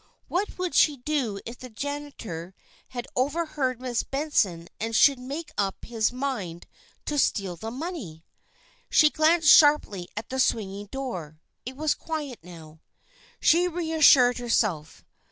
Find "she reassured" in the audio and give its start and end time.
13.39-14.39